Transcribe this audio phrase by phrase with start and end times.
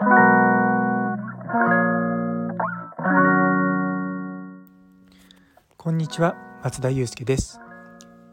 [0.00, 0.04] こ
[5.90, 7.58] んにちは松田祐介です。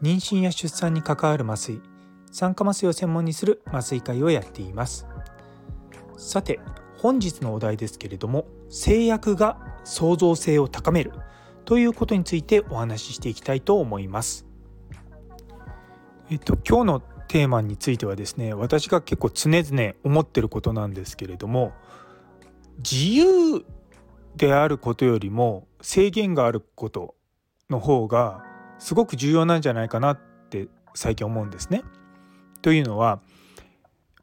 [0.00, 1.82] 妊娠や出産に関わる麻酔
[2.30, 5.08] 酸化麻酔を専門にする麻酔会をやっています。
[6.16, 6.60] さて
[6.98, 11.14] 本日のお題ですけれども製薬が創造性を高める
[11.64, 14.46] ということについてお話ししていきたいと思います。
[16.30, 21.72] えっと今日のテーマについてはですね私が結構常々思ってることなんですけれども
[22.78, 23.64] 自由
[24.36, 27.14] であることよりも制限があること
[27.70, 28.44] の方が
[28.78, 30.18] すごく重要なんじゃないかなっ
[30.50, 31.82] て最近思うんですね。
[32.62, 33.20] というのは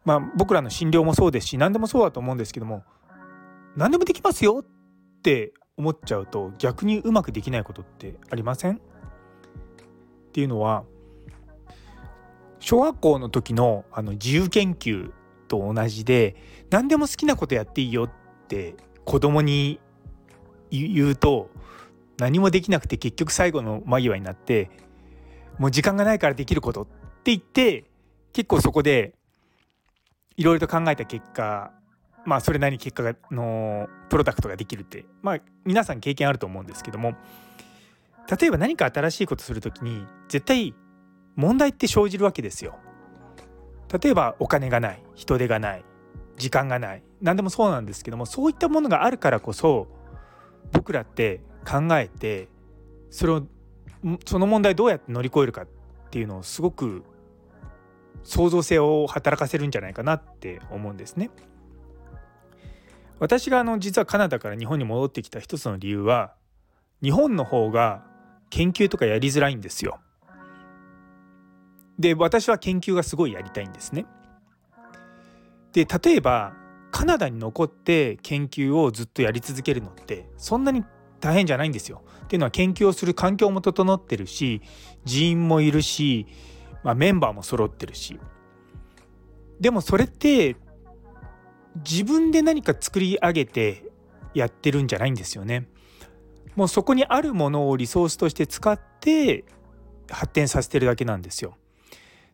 [0.06, 2.84] まあ僕らの診療もそうですし何でもそうだと思うんですけども
[3.76, 8.76] 何でもできますよって思っちゃうと逆にうまくできないことってありません？
[8.76, 8.80] っ
[10.32, 10.84] ていうのは
[12.64, 15.12] 小学校の時のあの自由研究
[15.50, 16.38] と同じで
[16.70, 18.12] 何でも好きなことやっていいよっ
[18.48, 19.82] て子供に
[20.72, 21.50] 言うと
[22.18, 24.72] 何もできなくて結局最後の間際になって
[25.60, 27.84] もう時間がないからできることって言って
[28.32, 29.14] 結構そこで
[30.38, 31.74] いろいろと考えた結果
[32.26, 37.16] まあそれなりに結果がのプロダクトができるってまあ皆さん経験あると思うんですけども
[38.40, 40.74] 例えば何か新しいことする時に絶対
[41.36, 42.78] 問題って生じるわけですよ。
[44.02, 45.86] 例えばお金がない人手がない
[46.38, 49.88] 時間がない何でもそうなんですけどもそういったものがあるからこそ
[50.72, 52.50] 僕らって考えて
[53.12, 53.44] それを
[54.26, 55.68] その問題どうやって乗り越えるかっ
[56.10, 57.04] ていうのをすごく
[58.24, 61.30] 創造性を働かせるんじゃないかなって思うんですね。
[63.20, 66.34] 私があの実はカナダから日本に戻ってきた一つの理由は
[67.02, 68.04] 日本の方が
[68.50, 70.00] 研究とかやりづらいんですよ。
[72.00, 74.06] で私は研究がすごいやりたいんですね。
[75.74, 76.54] で例えば
[76.92, 80.84] カナダに残って研究をずっとやり続けるのってそんなに
[81.20, 82.04] 大変じゃないんですよ。
[82.26, 84.62] っていうのは研究をする環境も整ってるし
[85.04, 86.28] 人員もいるし、
[86.84, 88.20] まあ、メンバーも揃ってるし
[89.60, 90.56] でもそれって
[91.78, 93.84] 自分で何か作り上げて
[94.34, 95.68] やってるんじゃないんですよね。
[96.56, 99.46] もうそこにあるものをリソースとして使って
[100.10, 101.58] 発展させてるだけなんですよ。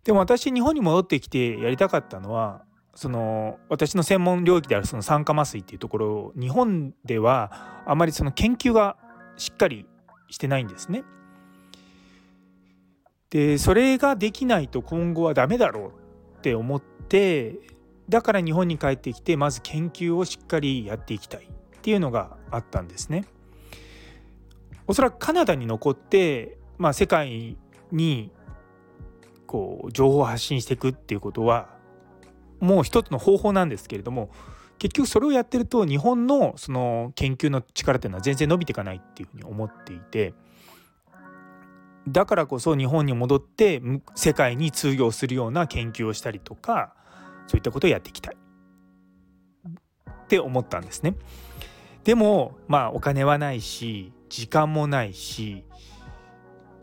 [0.03, 2.63] でも私日本に戻ってきてやりたかったのは
[2.95, 8.97] その私の専門領域であるその酸化麻酔っていうところを日本ではあまりその研究が
[9.37, 9.85] しっかり
[10.29, 11.03] してないんですね。
[13.29, 15.93] でそれができないと今後はダメだろ
[16.35, 17.59] うって思って
[18.09, 23.25] だから日本に帰ってきてまず研究をしっかりやっていきたいっていうのがあったんですね。
[24.87, 27.55] おそらくカナダに残って、まあ、世界
[27.91, 28.31] に
[29.49, 31.69] こう情報を発信していくっていうことは
[32.59, 34.29] もう一つの方法なんですけれども
[34.77, 40.35] 結局それをやってると日本のその研究の力っていうのは全然伸びていかないっていうふうに思っていて
[42.07, 43.81] だからこそ日本に戻って
[44.13, 46.93] 世界に通用するような研究をしたりとか
[47.47, 48.37] そういったことをやっていきたい
[50.11, 51.15] って思ったんですね。
[52.03, 55.65] でもまあお金はないし時間もないし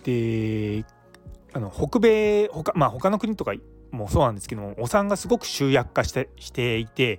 [0.03, 0.85] で
[1.57, 3.55] あの北米他,、まあ、他の国とか
[3.91, 7.19] もそうなんですけどもお産がすごく集約化してしていて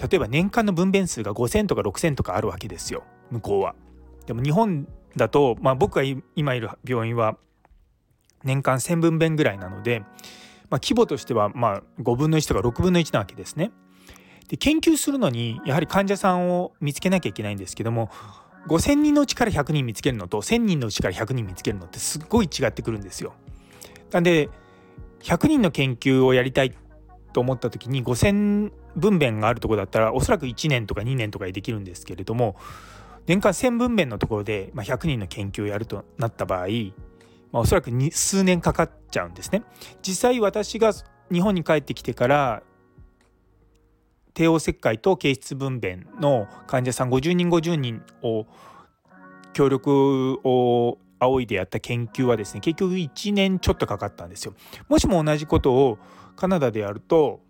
[0.00, 3.02] 例えば年間の分娩数が5,000とか6,000とかあるわけですよ
[3.32, 3.74] 向こうは。
[4.26, 4.86] でも日本
[5.16, 6.02] だと、まあ、僕が
[6.36, 7.36] 今いる病院は
[8.44, 10.00] 年間1,000分娩ぐらいなので、
[10.70, 13.72] まあ、規模としてはまあ5分の1とか6分の1なわけですね。
[14.46, 18.10] で研究するのにやはり患者さんを見つけなきゃいけないんですけども
[18.68, 23.32] 5,000人のうちから100人見つけるのと1,000人のうちから100人見つけるのってすっごい違ってくるんですよ。
[24.12, 24.48] なんで
[25.20, 26.74] 100人の研究をやりたい
[27.32, 32.56] と思った時に5,000分娩があるとこだったらおそらく1年とか2年とかでできるんですけれども
[33.26, 36.66] 年間1,000分娩のところで、ま100人の研究をやるとなった場合、
[37.52, 39.62] まあ、おそらく数年かかっちゃうんですね。
[40.02, 40.92] 実際私が
[41.30, 42.62] 日本に帰ってきてから
[44.38, 48.46] 帝王切開と経質分娩の患者さん50人50人を
[49.52, 54.54] 協力を仰いでやった研究はですね結局1年ちょっとかかったんですよ。
[54.88, 55.98] もしも同じことを
[56.36, 57.40] カナダでやると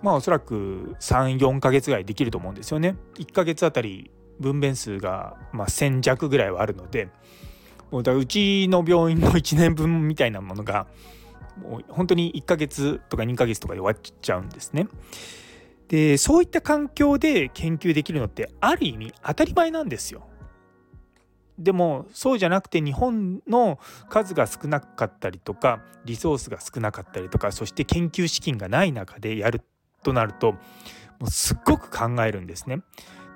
[0.00, 2.94] まあおそらく34ヶ月ぐらいできると思うんですよね。
[3.16, 7.08] 1ヶ月あたり分娩数がまあ1,000弱ぐらいはあるので
[7.90, 10.86] もうだうちの病院の 1年分みたいなものが
[11.60, 14.86] もう本当に1ヶ月とか2ヶ月とかで終わっちゃうんですね。
[15.88, 20.26] でそういった環境で研究できるのってある意味当たり前なんですよ。
[21.58, 23.78] でもそうじゃなくて日本の
[24.08, 29.62] 数が少なかったりとかリソースが少なかったりとかそして研究資金がない中でやる
[30.02, 30.58] となるとも
[31.22, 32.80] うすっごく考えるんですね。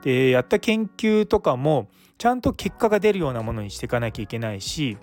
[0.02, 4.98] でやった研究とかもちゃんと結果が出るようなものにしていかなきゃいけないし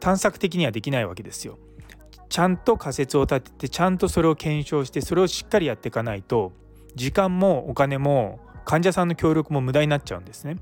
[0.00, 1.58] 探索的にはできないわけですよ。
[2.28, 6.52] ちゃんと仮説を立ててちゃんとそれを検証してそれをしっかりやっていかないと
[6.94, 10.56] 時間もお金も患者さんの協力も無駄になっちゃうんですね。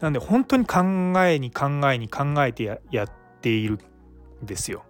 [0.00, 0.80] なので本当に考
[1.24, 3.10] えに考えに考えてやっ
[3.40, 3.78] ている
[4.42, 4.84] んですよ。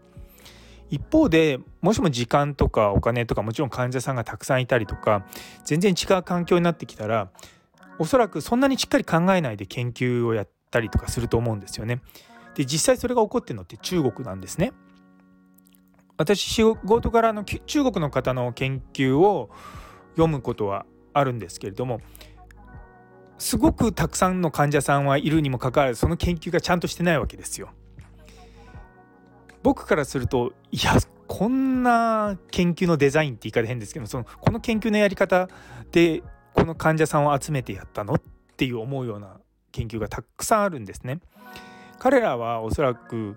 [0.90, 5.26] 一方でもしも時間とかお金とかもちろん患者さんがたくさんいたりとか
[5.64, 7.30] 全然違う環境になってきたら
[7.98, 12.00] おそらくそんなにしっかり考えないで研究をやったりとかすると思うんですよね。
[12.54, 14.72] で実際それが起こってるのって中国なんですね。
[16.18, 19.48] 私仕事からの中国の方の研究を
[20.16, 20.84] 読むことは
[21.14, 22.00] あるんですけれども
[23.38, 27.70] すごくたくさんの患者さんはいるにもかかわらずその研究がちゃんとしてないわけですよ。
[29.62, 35.48] 僕からするといやこんな研究のデザインって言い方変ですけどそのこの研究のやり方
[35.92, 36.22] で
[36.52, 38.14] この患者さんを集めてやったの？
[38.14, 38.20] っ
[38.56, 39.38] ていう思うような
[39.70, 41.20] 研究がたくさんあるんですね。
[42.00, 43.36] 彼らはおそらく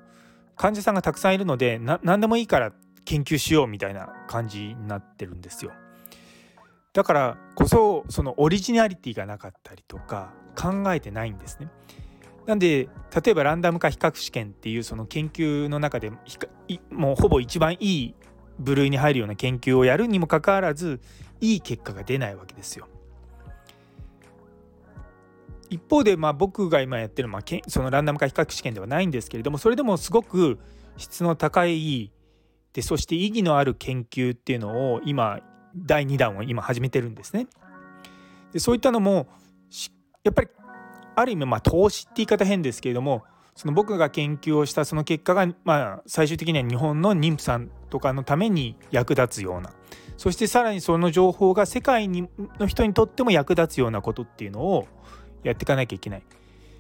[0.62, 2.72] 患者さんがたくさんいるので何でもいいから
[3.04, 5.72] 研究しようみたいな感じになってるんですよ。
[6.94, 11.68] だからこそそのオリジナリティがなかったりとか考えてないんですね。
[12.46, 12.90] なんで
[13.24, 16.12] 例えばランダム化比較試験っていうその研究の中で
[16.92, 18.16] もうほぼ一番いい
[18.60, 21.02] 部類に入るような研究をやるにもかかわらず
[21.40, 22.88] いい結果が出ないわけですよ。
[25.72, 30.60] 一方でまあ僕が今やってるまあそのランダム化比較試験ではないんですけれどもそれでもすごく
[30.98, 32.12] 質の高い
[32.74, 35.40] でそして意義のある研究っていうのを今
[35.76, 37.48] 第2弾を今始めてるんですね。
[38.52, 39.28] でそういったのも
[40.26, 40.50] やっぱり
[41.16, 43.24] ある意味まあ投資って言い方変ですけれども
[43.56, 49.72] その僕が研究をしたその結果がまあ最終的には日本の妊婦さんとかのために役立つような
[50.18, 52.28] そしてさらにその情報が世界に
[52.60, 54.88] の人にとっても役立つようなことっていうのを
[55.44, 56.24] やっていかなきゃいけない。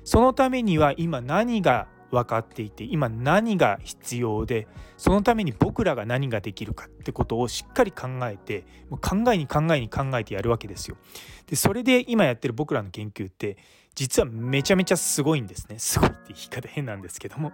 [0.04, 4.68] そのためには今何が分かっていて今何が必要で
[4.98, 10.98] そのために僕らが何ができるかってことをしっかり考えてもう考えに考えに考えてやるわけですよ。
[11.48, 13.58] でそれで今やってる僕らの研究って
[13.96, 15.80] 実はめちゃめちゃすごいんですね。
[15.80, 17.52] すごいって言い方変なんですけども。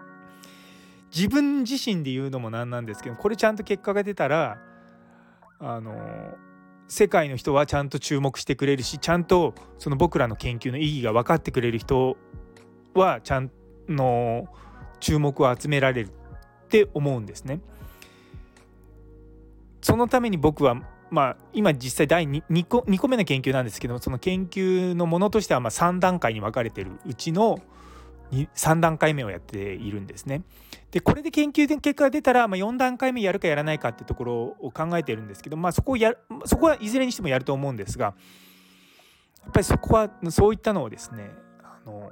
[1.15, 4.59] 自分自身で言うのもなんなんですけどこれちゃんと結果が出たら
[5.59, 6.35] あの
[6.87, 12.17] 世界の人はちゃんと注目してくれるしちゃんとその僕らの研究の意義が分かってくれる人
[12.93, 13.51] はちゃん
[13.89, 14.47] の
[14.99, 17.61] 注目を集められるって思うんですね。
[19.81, 20.75] そのために僕は
[21.09, 27.59] まあ今実際第 2, 2, 個2個目の研究なんですけどその研究のものとしてはま3段階に分かれてるうちの
[28.31, 30.43] 3段階目をやっているんですね。
[30.91, 36.13] でこれで研究で結果が出たら、まあ、4段階目やるかやらないかってところを考えているんですけど、まあ、そこをや
[36.45, 38.15] そこはいずれにしてもやると思うんですが
[39.43, 41.31] やっぱりそこはそういったのをですね
[41.61, 42.09] あの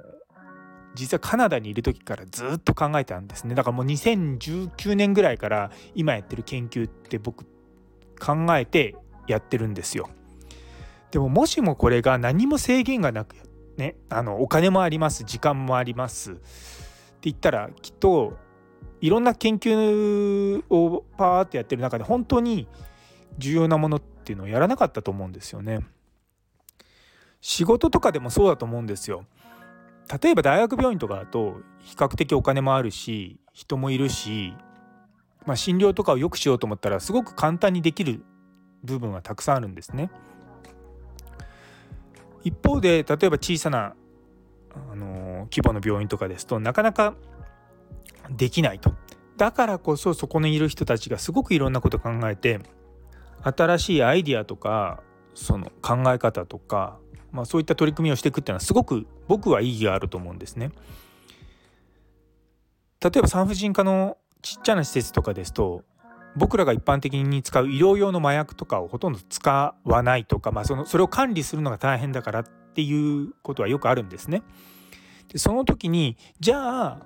[0.94, 7.44] 実はカナダにいる時からずっと考えたんですねだからもう2019年ぐらいから今やってる研究って僕
[8.18, 8.94] 考えて
[9.26, 10.08] やってるんですよ
[11.10, 13.36] でももしもこれが何も制限がなく
[13.76, 16.40] ねあのお金もあります時間もありますって
[17.22, 18.36] 言ったらきっと
[19.00, 22.66] いろんな研究をパーってやってる中で本当に
[23.38, 25.80] 重要なものっていうのをやらなかったと思うんですよね。
[27.40, 29.24] 仕事とかでもそうだと思うんですよ。
[30.22, 34.54] 例えば大学病院とかだと比較的お金もあるし人もいるし、
[35.44, 38.24] まあ、診療とかを良くしようと思ったらすごく簡単にできる
[38.84, 40.10] 部分はたくさんあるんですね。
[42.46, 43.94] 一方で例えば小さな、
[44.74, 47.14] あの規模の病院とかですとなかなか
[48.30, 48.94] できないと。
[49.36, 52.60] だからこそそこにいる人たちがすごくいろんなこと考えて
[53.42, 55.02] 新しいアイディアとか
[55.34, 56.98] その考え方とか
[57.36, 60.70] まあ、そういった取り組みをしていくっていうのはすごく僕は意義があると思うんですね。
[63.02, 65.82] 例えば産婦人科のちっちゃな施設とかですと
[66.36, 74.42] 僕らが一般的に使う医療用の麻薬とかをほとんど使わないとか、まあ、そのそれを管理するのが大変だからっていうことはよくあるんですね。
[75.32, 77.02] でその時にじゃあ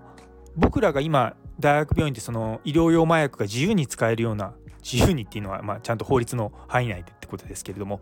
[0.57, 8.01] 僕らが今大学病院でその医療用麻薬が自由に使えるような自由にっていうのはまあちゃんと法律の範囲内でってことですけれども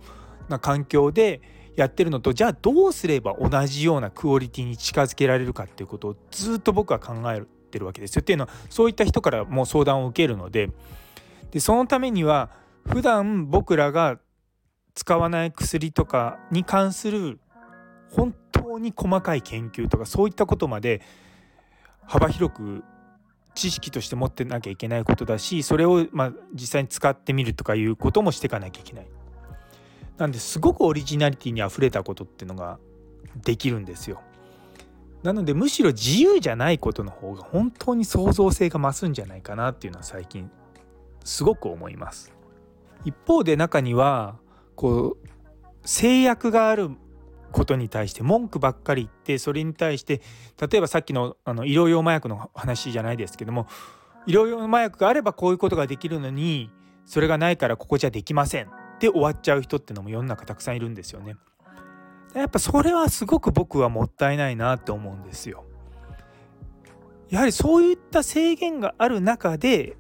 [0.49, 1.42] な環境で
[1.76, 8.20] やってるのとじゃあどうすれば同じようなクオリティに近づけられるかっていうことをずっと僕は考えてるわけですよ。
[8.20, 10.70] っていうのはそういった人からも相談を受けるので
[11.50, 12.50] でそのためには
[12.86, 14.18] 普段僕らが
[14.94, 17.40] 使わない薬とかに関する
[18.10, 21.02] 本当に細かい研究とかそういったことまで
[22.04, 22.84] 幅広く
[23.54, 29.06] 知識として持ってなきゃいけないことだしそれをま実際に使ってみるとかいうこともしていかなきゃいけない。
[30.16, 32.78] なんですごくオリジナリティにあふれたことっていうのが
[33.36, 34.20] できるんですよ。
[35.22, 40.50] なのでむしろ自由じゃないことの方が本当に創造性が増すんじゃないかなっていうのは最近
[41.28, 42.32] すごく思います。
[43.04, 44.37] 一方で中には
[44.75, 45.28] こう
[45.85, 46.90] 制約がある
[47.52, 50.20] ことに対して文句ばっかり言ってそれに対して
[50.61, 53.66] 例えばさっきのあの医療用麻薬の話じゃないですけども
[54.26, 56.70] 医療用麻薬があればこういうことができるのに
[57.04, 58.68] それがないからここじゃできませんっ
[58.99, 61.37] て終わっちゃう人ってのも世の中たくさんいるんですよね。
[62.35, 65.64] やっぱそれはすごく僕はもったいないなって思うんですよ。
[67.30, 69.97] やはりそういった制限がある中で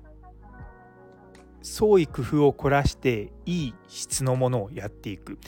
[1.62, 5.38] 創意工夫を凝らしていい質のものをやっていく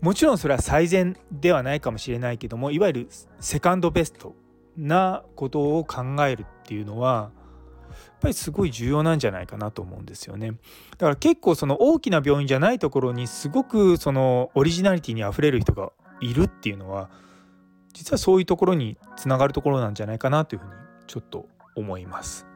[0.00, 3.08] もちろんそれは最善ではないかもしれないけどもいわゆる
[3.40, 4.34] セカンドベスト
[4.76, 7.32] なことを考えるっていうのは
[7.88, 10.52] やっぱりすごい重要なんじゃないかなと思うんですよね。
[10.92, 17.10] だから結構その大きな病院じゃないところにすごくそのオリジナリティにあふれる人がいるっていうのは
[17.92, 20.72] 実はそういうところにつながるところなんじゃないかなというふうに
[21.06, 22.46] ちょっと思います。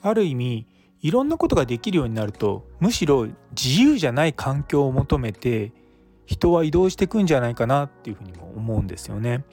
[0.00, 0.66] ある意味
[1.00, 5.72] いろんなことができるようになるとむしろ自由じゃない環境を求めて
[6.26, 9.44] 人は移動していくんじゃないかなっていうふうにも思うんですよね。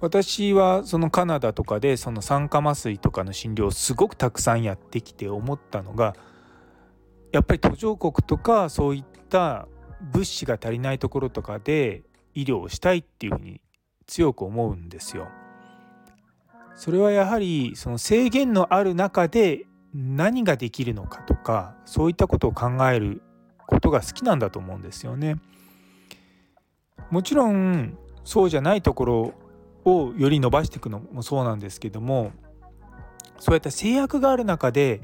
[0.00, 6.14] 私はそのカナダとかでその酸化麻酔とかの診療をすごくたくさんやってきて思ったのが
[7.32, 9.66] やっぱり途上国とかそういった
[10.00, 12.02] 物資が足りないところとかで
[12.34, 13.60] 医療をしたいっていうふうに
[14.06, 15.28] 強く思うんですよ。
[16.78, 23.20] それはやはりその制限のある中で何ができるのかとかそういったことを考える
[23.66, 25.40] ことが好きなんだと思うんですよね。
[27.10, 29.34] もちろんそうじゃないところ
[29.84, 32.30] をより伸ばしていくのもそうなんですけども
[33.40, 35.00] そうやって制約がある中で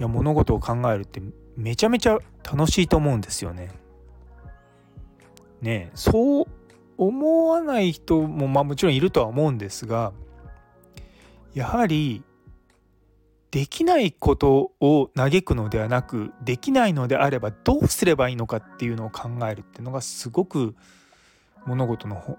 [0.00, 1.22] いや物事を考えるって
[1.56, 3.70] めちゃめちゃ楽しいと思うんですよね。
[5.60, 6.46] ねそう
[6.98, 10.12] 思わない人もまあもちろんいるとは思うんですが
[11.54, 12.22] やはり
[13.50, 20.74] できないことを嘆くのではなくできないのであればどうすればいいのかっていうのを考えるっていうのがすごく
[21.64, 22.36] 物事の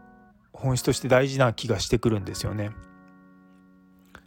[0.51, 2.71] 本質として大事な気がしてくるんですよね。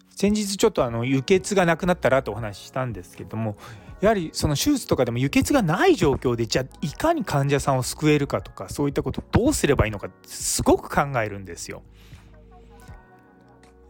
[0.08, 3.56] 先日ちょっとあの輸血がなくなったらとお話ししたんですけども
[4.00, 11.82] やはりその手術とかでも輸血がない状況でじゃあいかに患者さんを救えるかとかそういったことどうすればいいのかすごく考えるんですよ。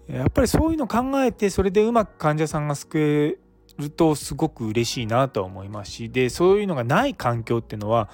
[0.08, 8.08] やっぱりそういうの考えてそれでうまく患者さんが救えるとすごく嬉しいなとは思いますしでそういうのがない環境っていうのは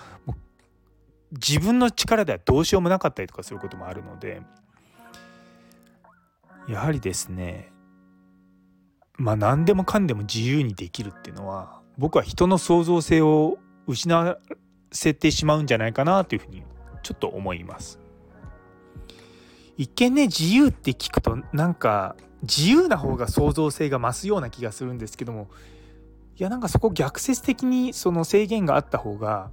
[1.32, 4.42] 自分の力ではどうしようもなかったりとかすることもあるので
[6.68, 7.70] やはりですね
[9.16, 14.38] まあ何でもかんでも自由にできるっていうのは僕は人の創造性を失わ
[14.90, 16.64] せてしまうんじゃないかなというふうに
[17.02, 18.03] ちょっと思います。
[19.76, 25.49] 一見ね自由って聞くとなんか自由な方が創造性が増すような気がするんですけども
[26.37, 29.50] いやなんかそこ逆説的にその制限があった方が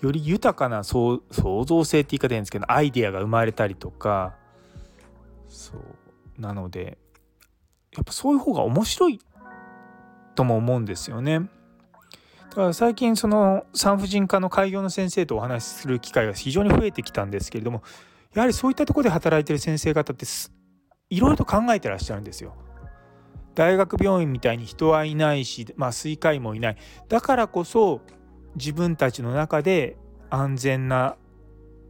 [0.00, 4.34] より豊かな創造性って言い方なんですけどアイデアが生まれたりとか
[5.48, 6.98] そうなので
[7.94, 9.20] やっぱそういう方が面白い
[10.34, 11.48] とも思うんですよね。
[12.50, 17.82] だから最近その産婦人科の開業の先生とお話しする機会が非常に増えてきたんですけれども
[18.34, 20.26] やはりそういったところで働いてる先生方って
[21.10, 22.54] いろいろと考えてらっしゃるんですよ。
[23.54, 26.76] 大学病院みたいに人はいないし、まあ、水科医もいない
[27.08, 28.00] だからこそ
[28.56, 29.96] 自分たちの中で
[30.28, 31.16] 安全な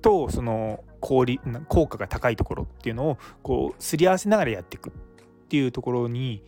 [0.02, 1.24] とその効
[1.68, 4.92] 効果が高いところっていうのをこうすり合わせながらやっていくっ
[5.48, 6.42] ていうところに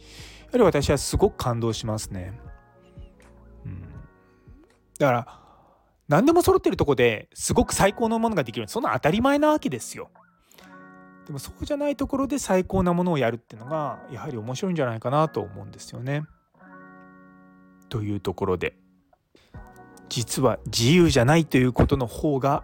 [0.44, 2.38] やはり私はすごく感動しますね。
[3.64, 3.82] うん、
[4.98, 5.45] だから
[6.08, 10.10] 何でも揃ってるとこですごく最高のものができるそんな当たり前なわけですよ。
[11.26, 16.22] でもそうじゃないところで最高なものをやるっていうのがやはり面白いんじゃないかなと思うんですよね。
[17.88, 18.76] というところで
[20.08, 22.62] 実は自由じゃないということの方が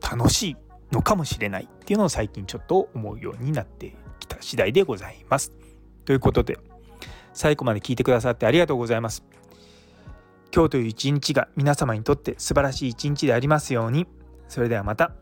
[0.00, 0.56] 楽しい
[0.92, 5.52] のかもしれないっていうのを最近ちょっと思うようになってきた次第でございます。
[6.04, 6.58] ということで
[7.32, 9.24] 最後まで聞いてくださってありがとうございます。
[10.54, 14.06] 今日という一日が皆様にとって素晴らしい一日でありますように。
[14.48, 15.12] それではまた。